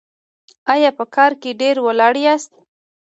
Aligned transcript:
ایا 0.73 0.89
په 0.97 1.05
کار 1.15 1.31
کې 1.41 1.51
ډیر 1.61 1.75
ولاړ 1.85 2.13
یاست؟ 2.25 2.51